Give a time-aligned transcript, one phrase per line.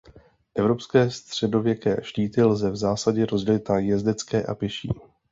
[0.55, 4.89] Evropské středověké štíty lze v zásadě rozdělit na jezdecké a pěší.